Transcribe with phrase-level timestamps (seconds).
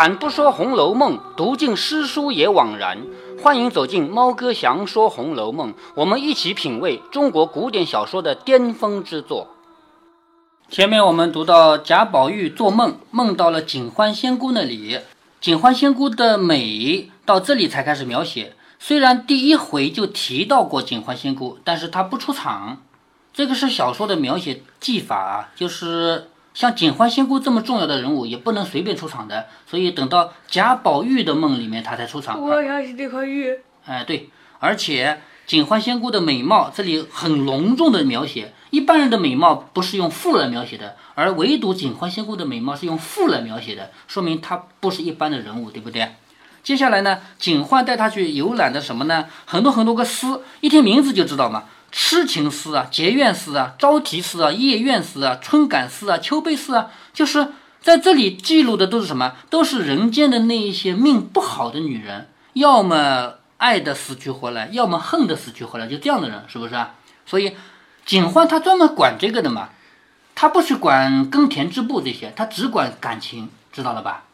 [0.00, 3.06] 开坛不说《红楼梦》，读尽诗书也枉然。
[3.42, 9.48] 欢迎走进猫哥祥说《红楼梦》，我们一起品味中国古典小说的巅峰之作。
[10.70, 15.00] 前面我们读到贾宝玉做梦，梦到了警欢仙姑那里，
[15.38, 18.54] 警欢仙姑的美到这里才开始描写。
[18.78, 22.80] 虽然第一回就提到过警欢仙姑，但是她不出场。
[23.34, 29.46] 这个是小说的描写技法啊，就是像警幻仙姑这么重要的人物，也不能随便出场的。
[29.66, 32.40] 所以等到贾宝玉的梦里面，他才出场。
[32.42, 33.58] 我想起这块玉。
[33.86, 38.52] 哎，对，而且警幻仙姑的美貌这里很隆重的描写。
[38.70, 46.14] 一般人的美貌不是用富来描写的，而唯独警幻仙姑的美貌是用富来描写的，说明她不是一般的人物，对不对？
[46.62, 49.26] 接下来呢，警幻带她去游览的什么呢？
[49.44, 57.48] 很多很多个司，一听名字就知道嘛，痴情司啊，结怨司啊，招提司啊，夜怨司啊，春感司啊，秋悲司啊，就是
[57.80, 59.34] 在这里记录的都是什么？
[59.48, 66.94] 都是人间的那一些命不好的女人，要么爱的死去活来，要么恨的死去活来，就这样的人，是不是啊？
[67.26, 67.56] 所以。
[68.06, 69.68] 警幻他专门管这个的嘛，
[70.34, 74.24] 他不去管耕田织布这些，他只管感情，知道了吧？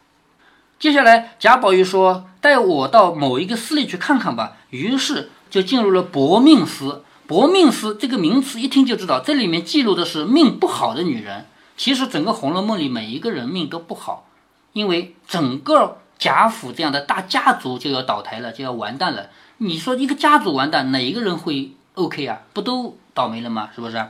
[0.79, 7.03] 接下来贾宝玉说：“带我到某一个司里去看看吧。”于是就进入了薄命司。
[7.27, 11.45] 薄命司这个名词一听就知道，这里面记录的是命不好的女人。
[11.75, 14.27] 其实整个《红楼梦》里每一个人命都不好，
[14.73, 19.29] 因为整个贾府这样的大家族就要倒台了，就要完蛋了。
[19.57, 22.41] 你说一个家族完蛋，哪一个人会 OK 啊？
[22.53, 22.97] 不都？
[23.13, 23.69] 倒霉了吗？
[23.75, 24.05] 是不是？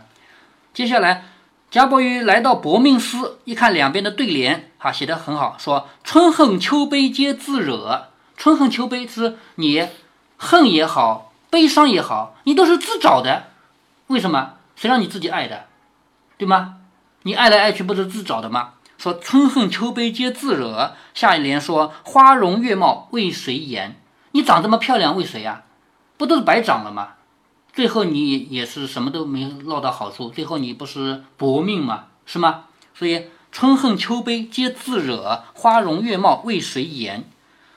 [0.74, 1.26] 接下来，
[1.72, 8.10] 贾宝玉来到薄命司，一看两边的对联，哈，写的很好，说春恨秋悲皆自惹。
[8.36, 9.88] 春恨秋悲是你
[10.38, 13.48] 恨也好，悲伤也好，你都是自找的。
[14.08, 14.54] 为什么？
[14.76, 15.66] 谁让你自己爱的，
[16.38, 16.76] 对吗？
[17.24, 18.74] 你爱来爱去不是自找的吗？
[18.98, 20.94] 说春恨秋悲皆自惹。
[21.14, 24.00] 下一联说花容月貌为谁言？
[24.32, 25.64] 你长这么漂亮为谁呀？
[26.18, 27.10] 不都是白长了吗？
[27.74, 32.06] 最后你也是什么都没落到好处，最后你不是薄命吗？
[32.26, 32.66] 是吗？
[32.94, 37.30] 所以春恨秋悲皆自惹，花容月貌为谁言？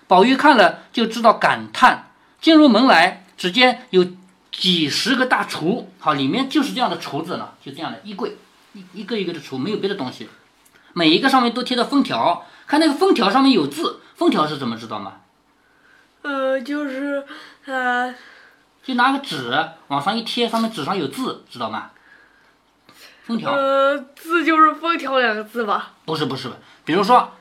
[0.06, 2.06] 宝玉看了就知道感叹。
[2.40, 4.06] 进入门来，只见有
[4.52, 8.36] 几十个大橱，好，里面就是这样的橱子了，就这样的衣柜，
[8.74, 10.28] 一一个一个的橱，没有别的东西，
[10.92, 15.22] 每一个上面都贴着封条，看那个封条上面有字，封条是怎么知道吗？
[16.20, 17.24] 呃，就是
[17.64, 18.14] 呃。
[18.82, 21.92] 就拿个纸往上一贴，上面纸上有字，知道吗？
[23.22, 23.52] 封条。
[23.52, 25.92] 呃，字就是“封条”两个字吧？
[26.04, 26.50] 不是不是，
[26.84, 27.32] 比如说，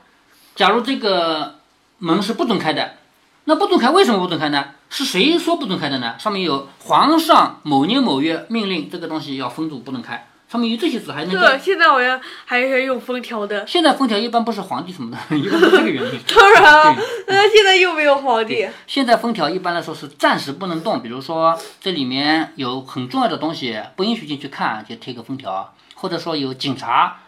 [0.54, 1.58] 假如这个
[1.98, 2.96] 门是不准开的，
[3.44, 4.64] 那不准开为什么不准开呢？
[4.88, 6.16] 是谁说不准开的呢？
[6.18, 10.26] 上面有皇上某年某月命令这个东西要封住，不能开。
[10.48, 11.30] 上面有这些字，还能。
[11.30, 13.64] 对，现在好像还是用封条的。
[13.68, 16.20] 现在封条一般不是皇帝什么的， 一般是这个原因。
[16.34, 16.96] 当然，
[17.28, 18.68] 那现在又没有皇帝。
[18.86, 27.18] 现在封条一般来说是暂时不能动，比如说这里面有很重要的东西，不允许进去看，就贴个封条；或者说有警察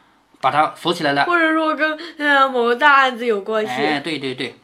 [0.41, 3.71] 把它锁起来了，或者说跟呃某个大案子有关系。
[3.71, 4.57] 哎，对对对。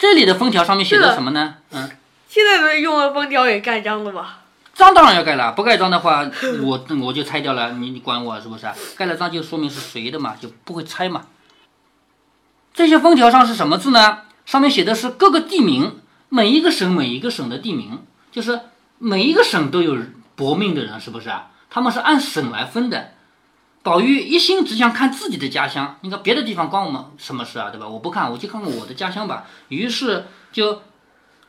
[0.00, 1.56] 这里的封条上面写的什么呢？
[1.72, 1.90] 嗯。
[2.26, 4.38] 现在的用的封条也盖章了吧？
[4.72, 6.24] 章当然要盖了，不盖章的话，
[6.64, 7.72] 我我就拆掉了。
[7.72, 8.66] 你你管我是不是？
[8.96, 11.26] 盖了章就说明是谁的嘛，就不会拆嘛。
[12.72, 14.20] 这些封条上是什么字呢？
[14.46, 16.00] 上面写的是各个地名，
[16.30, 18.02] 每一个省每一个省的地名，
[18.32, 18.58] 就是
[18.96, 19.98] 每一个省都有
[20.34, 21.50] 搏命的人，是不是啊？
[21.68, 23.12] 他们是按省来分的。
[23.82, 27.70] 宝玉一心只想看自己的家乡，你看别的地方关我们什么事啊？
[27.70, 27.88] 对吧？
[27.88, 29.46] 我不看，我就看看我的家乡吧。
[29.68, 30.82] 于是就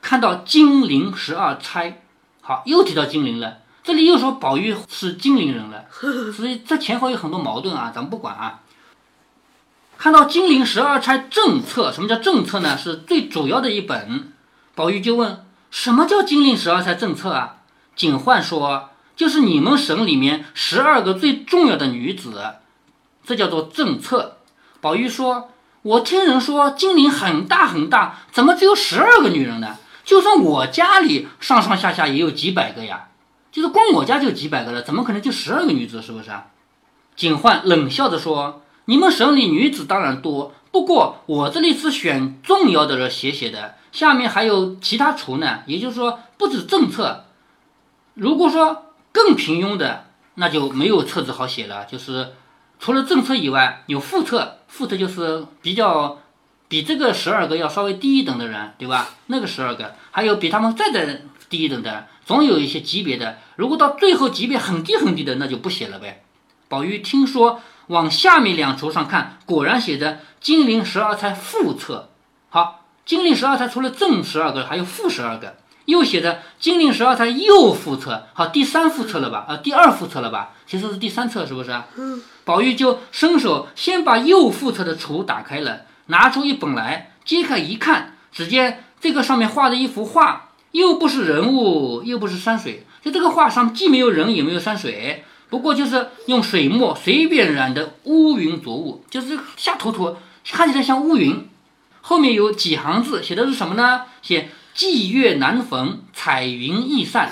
[0.02, 2.04] 看到金陵十二钗。
[2.42, 3.58] 好，又提到金陵了。
[3.84, 5.86] 这里又说宝玉是金陵人了，
[6.32, 8.62] 所以这前后有很多矛盾啊，咱们不管啊。
[9.98, 12.78] 看到金陵十二钗正册，什么叫正册呢？
[12.78, 14.32] 是最主要的一本。
[14.74, 17.58] 宝玉就问：什么叫金陵十二钗正册啊？
[17.96, 18.91] 警幻说：
[19.22, 22.56] 就是你们省里面十二个最重要的女子，
[23.24, 24.38] 这叫做政策。
[24.80, 25.52] 宝玉说：
[25.84, 29.78] 我听人说金陵很大很大，怎么只有十二个女人呢？
[30.04, 33.10] 就算我家里上上下下也有几百个呀，
[33.52, 36.02] 就是光我家就几百个了，怎么可能就十二个女子？
[36.02, 36.32] 是不是？
[37.16, 45.60] 警幻冷笑着说：“你们省里女子当然多，不过我这里是选重要的人写写的，下面还有其他厨呢。
[45.68, 47.26] 也就是说，不止政策。
[48.16, 50.06] 如果说更平庸的，
[50.36, 51.86] 那就没有册子好写了。
[51.86, 52.34] 就是
[52.80, 56.20] 除了正册以外，有副册，副册就是比较。”
[56.72, 59.10] 比这个十二个要稍微低一等的人，对吧？
[59.26, 63.40] 那个十二个，还有比他们再再低一等的，总有一些级别的。
[63.58, 66.24] 如果到最后级别很低很低的，那就不写了呗。
[66.70, 72.12] 宝玉听说往下面两轴上看，果然写着金陵十二钗副册。
[72.48, 75.58] 好，金陵十二钗除了正十二个，还有负十二个。
[75.86, 79.46] 又写着金陵十二钗又复册，好，第三复册了吧？
[79.48, 80.52] 啊，第二复册了吧？
[80.68, 81.72] 其实是第三册，是不是？
[81.98, 82.22] 嗯。
[82.44, 100.16] 宝玉就伸手先把右副册的橱打开了，拿出一本来，揭开一看，只见这个上面画的一幅画，又不是人物，又不是山水，就这个画上既没有人，也没有山水，不过就是用水墨随便染的乌云浊雾，就是瞎涂涂，
[100.52, 101.48] 看起来像乌云。
[102.02, 104.06] 后面有几行字，写的是什么呢？
[104.22, 104.50] 写。
[104.76, 107.32] 霁月难逢，彩云易散。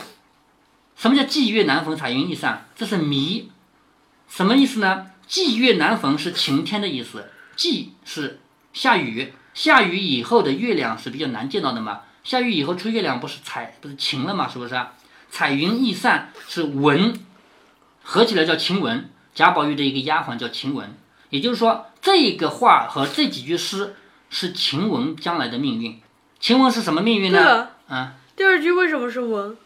[0.96, 2.68] 什么叫霁月难逢，彩云易散？
[2.76, 3.50] 这是谜。
[4.28, 5.08] 什么意思呢？
[5.28, 7.30] 霁月难逢是晴天的意思。
[7.56, 8.40] 霁是
[8.74, 12.02] 下雨，下雨以后的月亮是比较难见到的嘛。
[12.24, 14.48] 下雨以后出月亮不是彩，不是晴了嘛？
[14.50, 14.80] 是不是？
[15.32, 17.18] 彩云易散是文，
[18.04, 19.10] 合起来叫晴雯。
[19.34, 20.98] 贾宝玉的一个丫鬟叫晴雯。
[21.30, 23.96] 也就是说，这个话和这几句诗
[24.30, 26.02] 是晴雯将来的命运。
[26.40, 27.70] 晴雯是什么命运呢？
[27.88, 29.58] 啊，第二句为什么是文？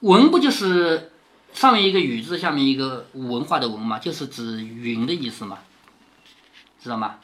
[0.00, 1.12] 文不就是
[1.52, 5.58] 上面一个雨字，下面一个文化的文嘛，就是指云的意思嘛，
[6.82, 7.16] 知道吗？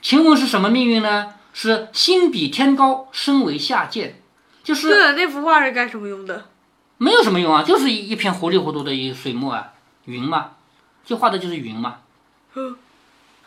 [0.00, 1.34] 晴雯是什么命运呢？
[1.52, 4.22] 是心比天高，身为下贱，
[4.62, 6.46] 就是对那幅画是干什么用的？
[6.96, 9.72] 没有什么用啊，就是一一片糊里糊涂的一水墨啊，
[10.06, 10.52] 云嘛，
[11.04, 11.98] 就画的就是云嘛。
[12.54, 12.76] 嗯，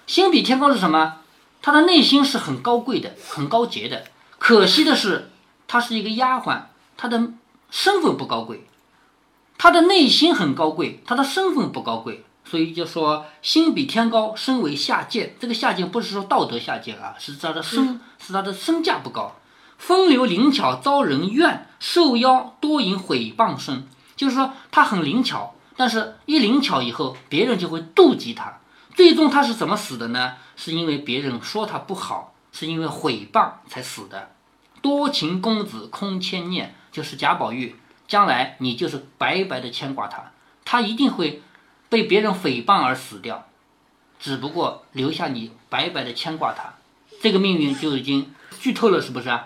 [0.05, 1.22] 心比天高是什么？
[1.63, 4.03] 她的内心是很高贵的，很高洁的。
[4.37, 5.31] 可惜的是，
[5.65, 6.63] 她是一个丫鬟，
[6.97, 7.31] 她的
[7.71, 8.67] 身份不高贵。
[9.57, 15.37] 她的内心很高贵，她的身份不高贵，所以就说心比天高，身为下贱。
[15.39, 19.33] 这个下贱不是说道德下贱啊，是她的身，是她的身价不高。
[19.77, 23.87] 风流灵巧遭人怨，受邀多引毁谤声。
[24.17, 28.59] 就是说她很灵巧，但是一灵巧以后，别人就会妒忌她。
[28.95, 30.35] 最终他是怎么死的呢？
[30.55, 34.31] 是因为别人说他不好，是因为毁谤才死的。
[34.81, 37.75] 多情公子空牵念，就是贾宝玉，
[38.07, 40.31] 将来你就是白白的牵挂他，
[40.63, 41.41] 他一定会
[41.89, 43.47] 被别人诽谤而死掉，
[44.19, 46.73] 只不过留下你白白的牵挂他，
[47.21, 49.45] 这个命运就已经剧透了，是不是啊？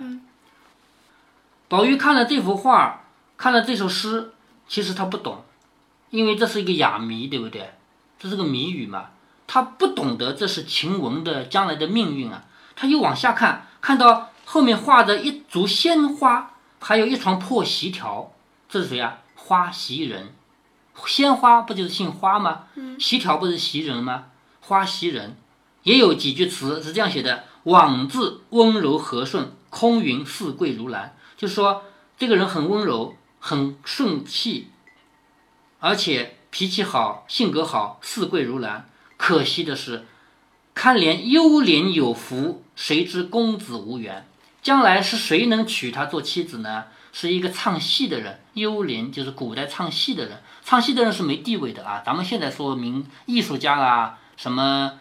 [1.69, 3.05] 宝玉看了这幅画，
[3.37, 4.33] 看了这首诗，
[4.67, 5.45] 其实他不懂，
[6.09, 7.71] 因为这是一个哑谜，对不对？
[8.19, 9.11] 这是个谜语嘛。
[9.47, 12.43] 他不懂得这是晴雯的将来的命运啊！
[12.75, 18.33] 他又往下看，看到后面画着一株鲜花，还有一床破席条，
[18.67, 19.19] 这是谁啊？
[19.35, 20.33] 花袭人，
[21.05, 22.65] 鲜花不就是姓花吗？
[22.75, 24.25] 嗯席条不是袭人吗？
[24.59, 25.37] 花袭人，
[25.83, 31.15] 也有几句词是这样写的：枉自温柔和顺，空云似桂如兰。
[31.37, 31.83] 就是说
[32.17, 34.71] 这个人很温柔，很顺气，
[35.79, 38.89] 而且脾气好，性格好，似贵如兰。
[39.17, 40.05] 可惜的是，
[40.73, 44.25] 看怜幽怜有福，谁知公子无缘。
[44.61, 46.85] 将来是谁能娶她做妻子呢？
[47.11, 48.39] 是一个唱戏的人。
[48.53, 52.03] 幽怜就是古代唱戏的人，唱戏的人是没地位的啊。
[52.05, 54.99] 咱们现在说明艺术家啊，什么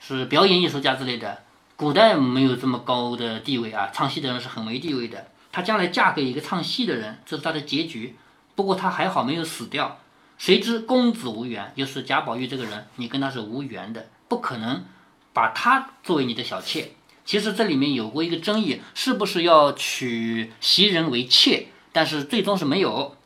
[0.00, 1.42] 是表演艺术家之类的，
[1.76, 3.90] 古代没有这么高的地位啊。
[3.92, 5.28] 唱戏的人是很没地位的。
[5.52, 8.16] 她将来嫁给一个唱戏的人，这是她的结局。
[8.54, 9.98] 不过她还好没有死掉。
[10.36, 14.84] 谁知公子无缘，就是贾宝玉这个人，你跟他是无缘的，不可能
[15.32, 16.92] 把他作为你的小妾。
[17.24, 21.68] 其实这里面有过一个争议，是不是要娶袭人为妾？
[21.92, 23.16] 但是最终是没有。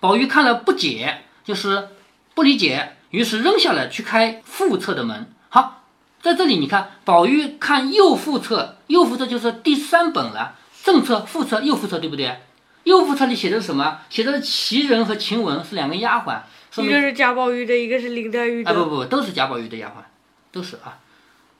[0.00, 1.88] 宝玉看了不解，就是
[2.34, 5.32] 不理解，于是扔下了去开副册的门。
[5.48, 5.84] 好，
[6.20, 12.40] 在这里你看，宝玉看右副册，右副册就是第三本了，正册、副册、右副册，对不对？
[12.88, 13.98] 右副册里写的是什么？
[14.08, 16.40] 写的是袭人和晴雯是两个丫鬟，
[16.82, 18.70] 一个是贾宝玉的，一个是林黛玉的。
[18.70, 20.00] 啊不不，都是贾宝玉的丫鬟，
[20.50, 20.96] 都是啊，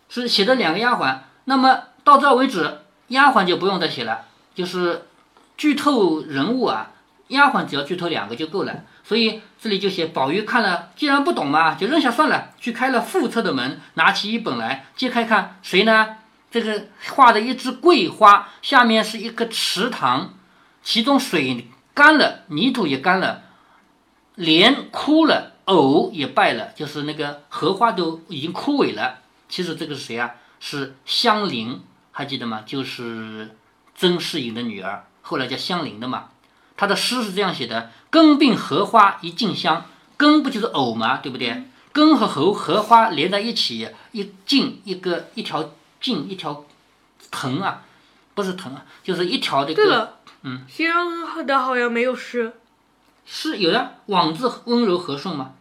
[0.08, 1.18] 是写的两个丫鬟。
[1.44, 4.22] 那么到这为止，丫鬟就不用再写了，
[4.54, 5.02] 就是
[5.58, 6.92] 剧透人物啊，
[7.28, 8.84] 丫鬟只要剧透两个就够了。
[9.04, 16.16] 所以这里就写宝玉看了，既然不懂嘛，就扔下算了，去开了副册的门，拿起一本来揭开看，谁呢？
[16.50, 20.32] 这个画的一枝桂花，下面是一个池塘。
[20.88, 23.42] 其中水干了，泥土也干了，
[24.36, 29.18] 莲枯了，藕也败了，就是那个荷花都已经枯萎了。
[29.50, 30.36] 其实这个是谁啊？
[30.60, 32.62] 是香菱，还记得吗？
[32.64, 33.54] 就是
[33.94, 36.30] 曾士隐的女儿，后来叫香菱的嘛。
[36.74, 39.84] 他的诗是这样写的：根并荷花一茎香，
[40.16, 41.18] 根不就是藕嘛？
[41.18, 41.64] 对不对？
[41.92, 46.64] 根和荷荷花连在一起，一茎一个一条茎一条
[47.30, 47.82] 藤啊，
[48.34, 50.14] 不是藤啊，就是一条这个。
[50.42, 52.52] 嗯，袭人的好像没有诗，
[53.26, 55.52] 诗有的，枉自温柔和顺吗？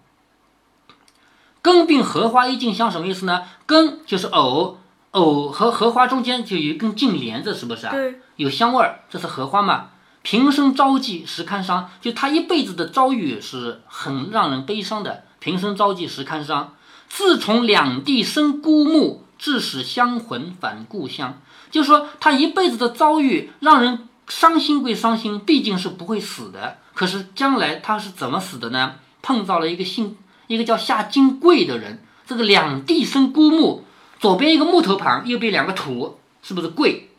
[1.62, 3.44] 根并荷花一茎香什么意思呢？
[3.66, 4.78] 根就是藕，
[5.12, 7.92] 藕和荷花中间就有一根茎连着，是不是啊？
[7.92, 9.90] 对，有香味儿，这是荷花嘛？
[10.22, 15.24] 平生朝际实堪伤，就他一辈子的遭遇是很让人悲伤的。
[15.40, 16.76] 平生朝际实堪伤，
[17.08, 21.40] 自从两地生孤木，致使香魂返故乡。
[21.72, 26.78] 就说他一辈子的遭遇让人伤心归伤心，毕竟是不会死的。
[26.94, 28.96] 可是将来他是怎么死的呢？
[29.22, 30.18] 碰到了一个姓
[30.48, 33.84] 一个叫夏金贵的人，这个两地生孤木，
[34.20, 37.10] 左边一个木头旁，右边两个土，是不是贵？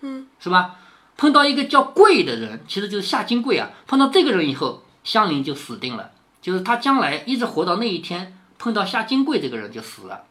[0.00, 0.76] 嗯，是吧？
[1.16, 3.70] 碰到一个叫贵的人，其实就是夏金贵啊。
[3.86, 10.24] 碰到这个人以后，香菱就死定了，就是他将来一直活到那一天，碰到夏金贵这个人就死了。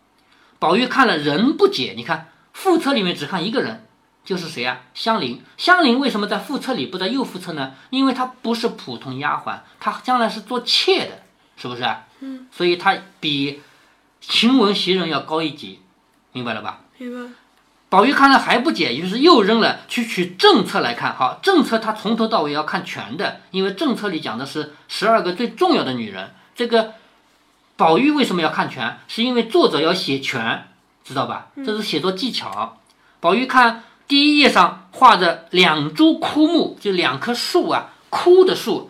[0.60, 3.87] 宝玉看了人不解，你看副册里面只看一个人，
[4.28, 4.82] 就是谁啊？
[4.94, 5.42] 香菱。
[5.56, 7.76] 香菱为什么在副册里不在右副册呢？
[7.92, 11.24] 因为她不是普通丫鬟，她将来是做妾的，
[11.56, 12.04] 是不是啊？
[12.20, 13.62] 嗯，所以她比
[14.20, 15.80] 晴雯袭人要高一级，
[16.34, 16.82] 明白了吧？
[16.98, 17.32] 明白。
[17.88, 21.16] 宝玉看了还不解，于是又扔了去取正册来看。
[21.16, 26.32] 好，正册他从头到尾要看全的，因为正册里讲的是十二个最重要的女人。
[26.54, 26.96] 这个
[27.78, 29.00] 宝玉为什么要看全？
[29.08, 30.68] 是因为作者要写全，
[31.06, 31.48] 知道吧？
[31.66, 32.78] 这是写作技巧。
[33.22, 38.90] 宝玉看第一页上画着两株枯木，就两棵树啊，枯的树，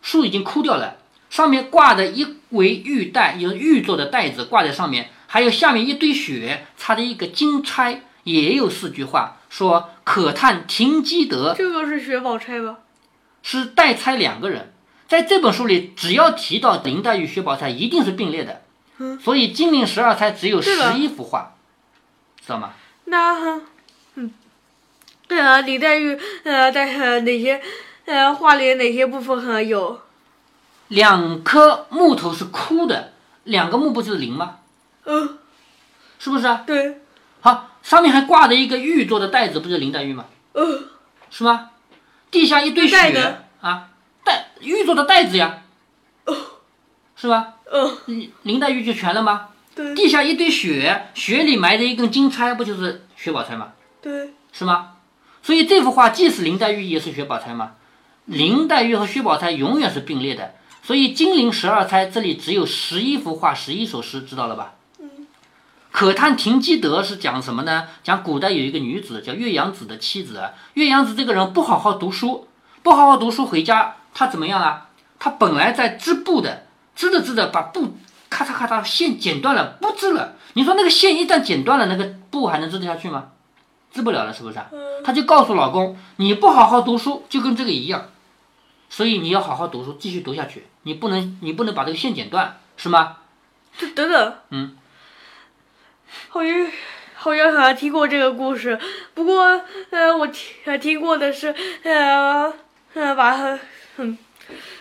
[0.00, 0.98] 树已经枯掉了，
[1.30, 8.02] 上面挂着一围玉带，有玉做的带子挂在上面，还有下面一堆雪，插着一个金钗。
[8.24, 12.78] 也有四句话说：“可叹停机德。”这个是薛宝钗吧？
[13.42, 14.72] 是代钗两个人，
[15.08, 18.62] 在这本书里，只要提到林黛玉、薛宝钗，一定是并列的。
[18.98, 21.56] 嗯，所以金陵十二钗只有十一幅画，
[22.40, 22.74] 知道吗？
[23.06, 23.60] 那
[24.14, 24.32] 嗯，
[25.28, 27.60] 呃，林黛玉呃在呃哪些
[28.04, 30.00] 呃画里哪些部分还有？
[30.88, 33.12] 两棵木头是枯的，
[33.44, 34.58] 两个木不就是林吗？
[35.04, 35.38] 嗯，
[36.18, 36.64] 是不是啊？
[36.66, 37.00] 对，
[37.40, 40.26] 好，上面还挂着一个玉做的袋子，不就是林黛玉吗？
[40.52, 40.84] 嗯，
[41.30, 41.70] 是吗？
[42.30, 43.88] 地下一堆雪啊，
[44.24, 45.62] 袋玉做的袋子呀，
[47.16, 47.54] 是吧？
[47.70, 49.48] 嗯，林林黛玉就全了吗？
[49.74, 53.72] 对地下一堆雪，雪里埋着一根金钗，不就是薛宝钗吗？
[54.02, 54.92] 对，是吗？
[55.42, 57.72] 所以这幅画既是林黛玉，也是薛宝钗吗？
[58.24, 64.74] 林黛玉和薛宝钗永远是并列的，所以金陵十二钗这里只有十一幅画，十一首诗，知道了吧？
[65.00, 65.26] 嗯。
[65.90, 67.88] 可叹停机德是讲什么呢？
[68.04, 70.40] 讲古代有一个女子叫岳阳子的妻子，
[70.74, 72.46] 岳阳子这个人不好好读书，
[72.82, 74.86] 不好好读书回家，她怎么样啊？
[75.18, 77.96] 她本来在织布的，织着织着把布
[78.30, 80.36] 咔嚓咔嚓线剪断了，不织了。
[80.54, 83.30] 你说那个线一旦剪断了，那个布还能织得下去吗？
[83.92, 84.68] 织不了了，是不是啊？
[84.72, 88.08] 嗯，她就告诉老公，你不好好读书，就跟这个一样，
[88.88, 93.18] 所以你要好好读书，继续读下去，你不能你不能把这个线剪断，是吗？
[93.76, 94.76] 这等等，嗯，
[96.28, 96.70] 好像
[97.14, 98.78] 好像好像听过这个故事，
[99.14, 102.52] 不过呃，我听呃听过的是呃
[102.94, 103.58] 呃把它
[103.98, 104.18] 嗯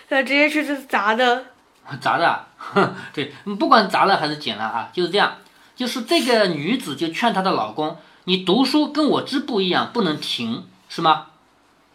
[0.10, 1.46] 呃直接去砸的，
[2.02, 5.38] 砸的啊，哼 对，不管砸了还是剪了啊，就是这样。
[5.74, 11.28] 就是这个女子就劝她的老公，你读书跟我织布一样，不能停，是吗？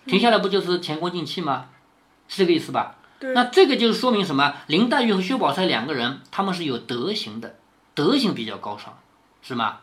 [0.07, 1.67] 停下来不就是前功尽弃吗？
[2.29, 2.97] 是这个意思吧？
[3.35, 4.55] 那这个就是说明什么？
[4.67, 7.57] 林黛玉和薛宝钗两个人，他们是有德行的，
[7.95, 8.99] 德行比较高尚，
[9.43, 9.79] 是吗？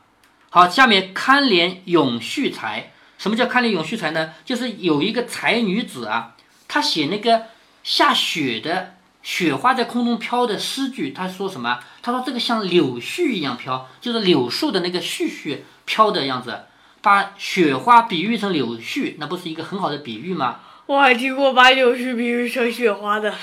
[0.50, 2.92] 好，下面堪怜咏絮才。
[3.18, 4.34] 什么叫堪怜咏絮才呢？
[4.46, 6.36] 就是有一个才女子啊，
[6.68, 7.44] 她写那个
[7.84, 11.80] 下雪的雪花在空中飘的诗句，她说什么？
[12.02, 16.64] 她说这个像柳絮一样飘，就是柳树的那个絮絮飘的样子，
[17.02, 20.60] 把雪花比喻成柳絮，那不是一个很好的比喻吗？
[20.86, 23.34] 我还听过把柳絮比喻成雪花的，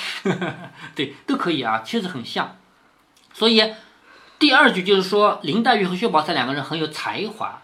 [0.94, 2.56] 对，都可以啊，确实很像。
[3.32, 3.62] 所以
[4.38, 7.62] 第二句就是说林黛玉和薛宝钗两个人很有才华，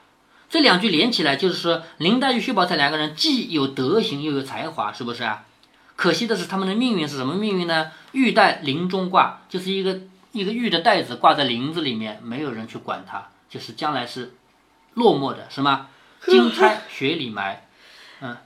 [0.48, 5.44] 这两句连起来就是说林黛玉、薛宝钗两个人既有德行又有才华，是不是啊？
[5.94, 7.90] 可惜的是他们的命运是什么命运呢？
[8.12, 10.00] 玉带林中挂，就是一个
[10.32, 14.34] 一个玉的带子挂在林子里面，没有人去管它，就是将来是
[14.96, 15.86] 落寞的，是吗？
[16.26, 17.66] 金钗 雪里埋，
[18.20, 18.36] 嗯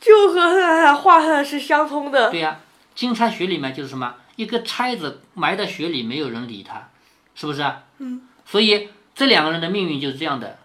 [0.00, 2.30] 就和呃画上是相通的。
[2.30, 2.60] 对呀、
[2.94, 4.14] 金钗雪里埋就是什么？
[4.36, 6.88] 一个钗子埋在雪里，没有人理他，
[7.34, 7.84] 是不是啊？
[7.98, 8.22] 嗯。
[8.44, 10.58] 所以这两个人的命运就是这样的。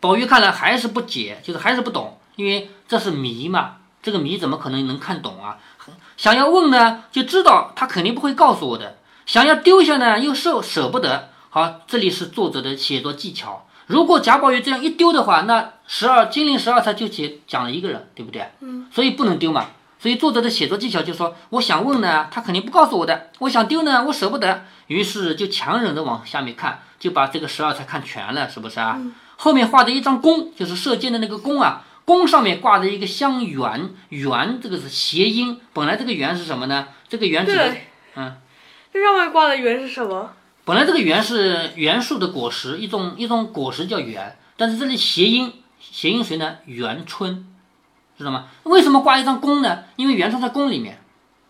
[0.00, 5.58] 宝玉看来还是不解，就是还是不懂，因为这是谜嘛，这个谜怎么可能能看懂啊？
[6.16, 8.94] 想要问呢，就知道他肯定不会告诉我的；
[9.26, 11.30] 想要丢下呢，又舍舍不得。
[11.50, 13.66] 好，这里是作者的写作技巧。
[13.86, 18.46] 如果贾宝玉这样一丢的话，那十二金陵十二钗就写讲了一个人，对不对？
[18.60, 18.86] 嗯。
[18.90, 19.66] 所以不能丢嘛。
[19.98, 29.00] 所以作者的写作技巧就说，我想问呢，他肯定不告诉我的；我想丢呢，我舍不得，于是就强忍着往下面看，就把这个十二钗看全了，是不是啊？
[29.36, 36.88] 后面画的一张弓，就是射箭的那个弓啊，弓上面挂着一个香橼，橼这个是谐音，本来这个橼是什么呢？
[37.08, 37.76] 这个橼指的，
[38.16, 38.36] 嗯，
[38.92, 40.32] 这上面挂的橼是什么？
[40.64, 46.58] 本来这个元是元树的果实，一种一种果实叫元，但是这里谐音，谐音谁呢？
[46.66, 47.46] 元春。
[48.16, 48.44] 知道吗？
[48.64, 49.84] 为什么挂一张弓呢？
[49.96, 51.00] 因为元春在宫里面，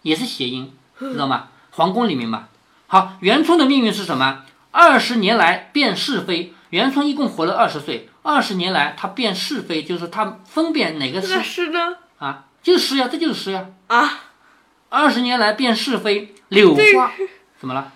[0.01, 1.49] 也是谐音，知道吗？
[1.73, 2.49] 皇宫里面嘛。
[2.87, 4.45] 好，元春的命运是什么？
[4.71, 6.55] 二十年来辨是非。
[6.71, 11.97] 元春一共活了二十岁，二十年来他辨是非，就是他分辨哪个是是呢？
[12.19, 13.67] 啊，就是诗呀，这就是诗呀。
[13.89, 14.21] 啊，
[14.89, 17.13] 二十年来辨是非，柳花
[17.59, 17.93] 怎么了？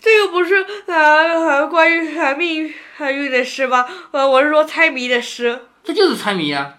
[0.00, 3.88] 这又不是啊，关于命运的诗吧？
[4.12, 5.66] 呃，我是说猜谜的诗。
[5.82, 6.74] 这就是猜谜呀。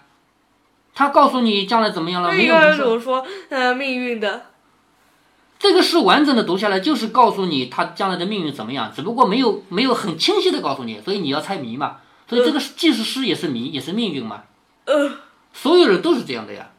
[0.94, 2.32] 他告诉你将来怎么样了？
[2.32, 4.46] 没有怎么说，呃，命运的。
[5.58, 11.98] 这个诗完整的读下来，就是告诉你他将来的命运怎么样，只不过没有没有很清晰的告诉你，所以你要猜谜嘛。
[12.28, 14.44] 所以这个既是诗也是谜，也是命运嘛。
[14.86, 15.10] 呃，
[15.52, 16.70] 所有人都是这样的呀。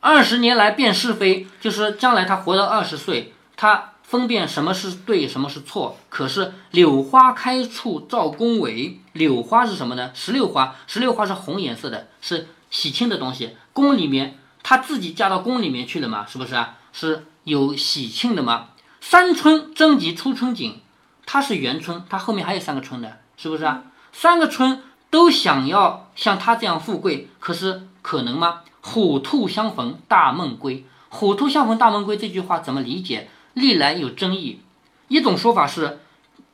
[0.00, 5.96] 二十年来辨是非，就是将来他活到二十岁，他分辨什么是对，什么是错。
[6.10, 10.10] 可是柳花开处照宫闱，柳花是什么呢？
[10.12, 12.48] 石榴花，石榴花是红颜色的，是。
[12.70, 16.26] 喜庆的东西，宫里面他自己嫁到宫里面去了嘛？
[16.26, 16.76] 是不是啊？
[16.92, 18.68] 是有喜庆的吗？
[19.00, 20.80] 三春争及初春景，
[21.24, 23.84] 它是元春，它后面还有三个春的，是不是啊？
[24.12, 28.60] 三个春都想要像他这样富贵，可是可能吗？
[28.82, 33.30] 虎兔相逢大梦归，虎兔相逢大梦归这句话怎么理解？
[33.54, 34.60] 历来有争议，
[35.08, 36.00] 一种说法是，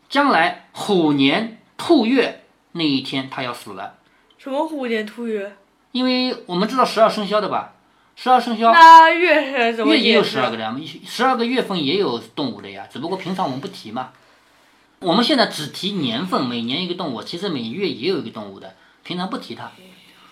[0.08, 3.98] 将来虎年兔月那一天他要死了。
[4.38, 5.56] 什么虎年兔月？
[5.92, 7.74] 因为我们知道十二生肖的吧，
[8.14, 14.10] 十二生肖那月是月也有十二个的呀，十二个月份也有动物的呀，只不过平常我们不提嘛。
[15.00, 19.70] 我们现在只提年份，每年一个动物，其实每月也有一个动物的，平常不提它。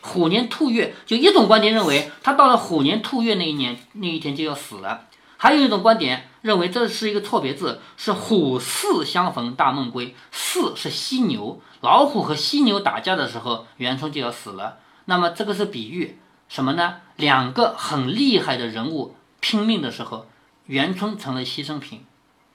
[0.01, 14.79] 虎年兔月，就一种观点认为，它到了虎年兔月那一年那一天就要死了；还有一种观点认为这是一个错别字，是虎巳相逢大梦归，巳是犀牛，老虎和犀牛打架的时候，元春就要死了。
[15.05, 16.19] 那么这个是比喻
[16.49, 16.97] 什么呢？
[17.17, 20.27] 两个很厉害的人物拼命的时候，
[20.67, 22.05] 元春成了牺牲品，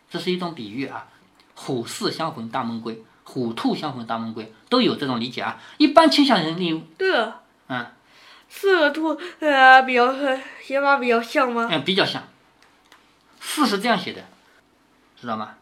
[0.09, 1.07] 这是一种比喻啊。
[1.53, 5.61] 虎巳相逢大梦归，虎兔相逢大梦归，都有这种理解啊。
[5.77, 7.85] 一般倾向于利对了，嗯，
[8.49, 10.11] 四个兔呃比较
[10.63, 11.67] 写法比较像吗？
[11.71, 12.23] 嗯，比较像。
[13.41, 14.23] 四是这样写的，
[15.19, 15.55] 知道吗？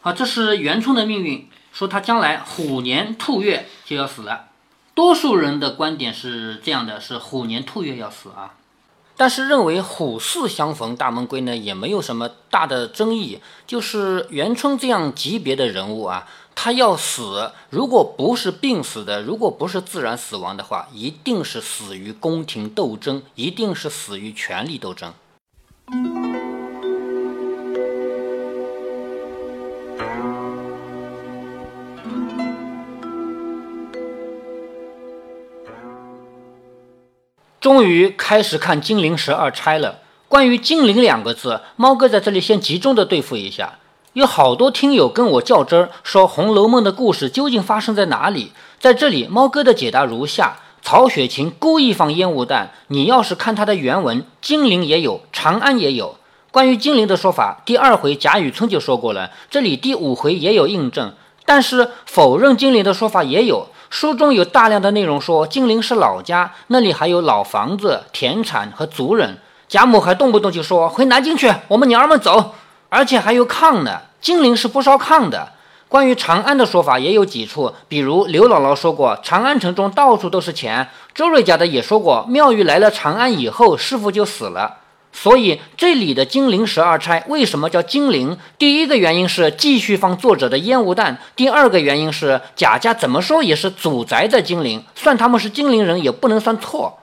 [0.00, 4.50] 好，这是元春的命运，说他将来虎年兔月就要死了。
[4.94, 8.54] 多数人的观点是这样的：是虎年兔月要死啊，
[9.16, 13.40] 但是认为虎巳相逢大梦归呢，也没有什么大的争议。
[13.66, 25.12] 就是元春这样级别的人物啊，他要死，如果不是病死的，如果不是自然死亡的话，一定是死于宫廷斗争，一定是死于权力斗争。
[37.60, 39.98] 终于开始看《金陵十二钗》了。
[40.28, 43.78] 关于“金陵”两个字，猫哥在这里先集中的对付一下。
[44.12, 48.52] 有好多听友跟我较真儿，说《红楼梦》的故事究竟发生在哪里？
[48.78, 56.16] 在这里，猫哥的解答如下：曹雪芹故意放烟雾弹，你要是看他的原文，金陵也有，长安也有。
[56.52, 61.12] 关于金陵的说法，第二回贾雨村就说过了，这里第五回也有印证。
[61.44, 63.68] 但是否认金陵的说法也有。
[63.90, 69.38] 书中有大量的内容说金陵是老家，那里还有老房子、田产和族人。
[69.68, 72.54] 贾母还动不动就说回南京去，我们娘儿们走，
[72.88, 74.00] 而且还有炕呢。
[74.20, 75.52] 金陵是不烧炕的。
[75.88, 84.76] 关于长安的说法也有几处，比如刘姥姥说过长安城中到处都是钱，周瑞家的也说过妙玉来了长安以后，师傅就死了。
[85.20, 88.38] 所以这里的金陵十二钗为什么叫金陵？
[88.56, 96.98] 第一个原因是继续放作者的烟雾弹，第二个原因是贾家怎么说也是祖宅的金陵，算他们是金陵人也不能算错。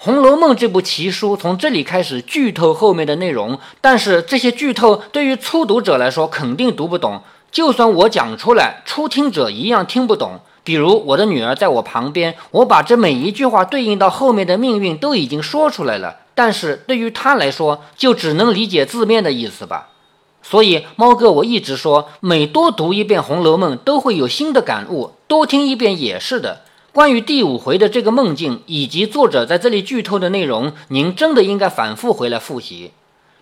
[0.02, 7.20] 《红楼梦》这部奇书从这里开始剧透后面的内容，但是这些剧透对于初读者来说肯定读不懂，
[7.52, 10.40] 就算我讲出来，初听者一样听不懂。
[10.64, 16.16] 比如我的女儿在我旁边，我把这每一句话对应到后面的命运都已经说出来了。
[16.38, 19.88] 但是对于他来说，就只能理解字面的意思吧。
[20.40, 26.60] 所以，猫哥我一直说，每多读一遍《红楼梦》，都会有新的感悟；多听一遍也是的。
[26.92, 32.92] 关于第五回的这个梦境以及作者在这里剧透的内容，您真的应该反复回来复习。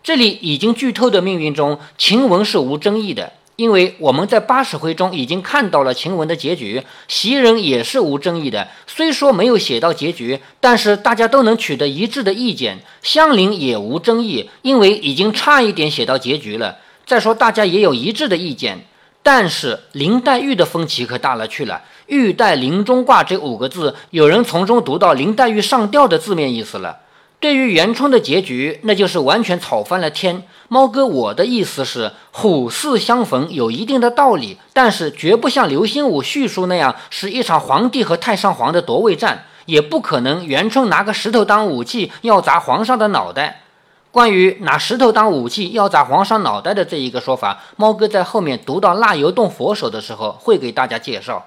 [0.03, 6.83] 这里已经剧透的命运中，晴雯是无争议的，因为我们在八十回中已经看到了晴雯的结局。
[7.09, 12.79] 袭人也是无争议的，虽说没有写到结局，但是大家都能取得一致的意见。
[13.03, 16.77] 香菱也无争议，因为已经差一点写到结局了。
[17.05, 18.85] 再说大家也有一致的意见。
[19.23, 26.99] 但是林黛玉的分歧可大了去了，“玉带林中挂”这五个字，有人从中读到林黛玉上吊的字面意思了。
[27.39, 30.43] 对于元春的结局，那就是完全吵翻了天。
[30.69, 43.63] 猫哥，我的意思是，虎兕相逢有一定的道理，但是绝不像刘心武叙述那样是一场皇帝和太上皇的夺位战，也不可能元春拿个石头当武器要砸皇上的脑袋。
[44.11, 51.47] 关于拿石头当武器要砸皇上脑袋的这一个说法，猫哥在后面读到蜡油洞佛手的时候会给大家介绍。